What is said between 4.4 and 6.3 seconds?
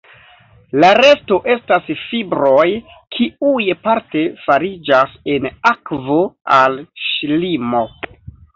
fariĝas en akvo